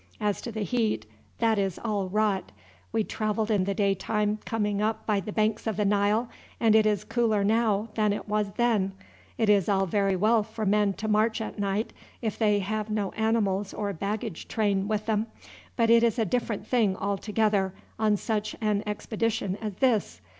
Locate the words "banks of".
5.31-5.77